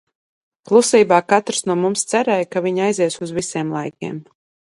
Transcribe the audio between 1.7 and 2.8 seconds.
no mums cerēja, ka